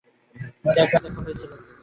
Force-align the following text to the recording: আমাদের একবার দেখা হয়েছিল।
আমাদের 0.59 0.81
একবার 0.83 1.01
দেখা 1.05 1.21
হয়েছিল। 1.25 1.51